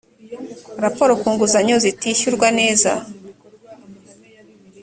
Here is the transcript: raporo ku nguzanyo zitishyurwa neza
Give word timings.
raporo 0.83 1.11
ku 1.21 1.27
nguzanyo 1.33 1.75
zitishyurwa 1.83 2.47
neza 2.59 2.91